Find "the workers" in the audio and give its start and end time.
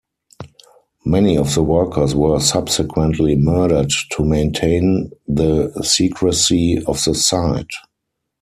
1.53-2.15